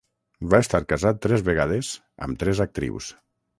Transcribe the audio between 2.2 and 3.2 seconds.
amb tres actrius.